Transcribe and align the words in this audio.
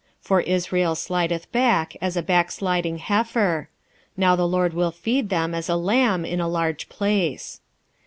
4:16 0.19 0.27
For 0.27 0.41
Israel 0.41 0.95
slideth 0.95 1.51
back 1.51 1.95
as 2.01 2.17
a 2.17 2.23
backsliding 2.23 2.97
heifer: 2.97 3.69
now 4.17 4.35
the 4.35 4.47
LORD 4.47 4.73
will 4.73 4.89
feed 4.89 5.29
them 5.29 5.53
as 5.53 5.69
a 5.69 5.75
lamb 5.75 6.25
in 6.25 6.39
a 6.41 6.47
large 6.49 6.89
place. 6.89 7.61